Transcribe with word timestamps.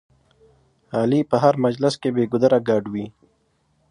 علي 0.97 1.21
په 1.29 1.35
هر 1.43 1.53
مجلس 1.65 1.93
کې 2.01 2.09
بې 2.15 2.23
ګودره 2.31 2.59
ګډ 2.69 2.83
وي. 2.93 3.05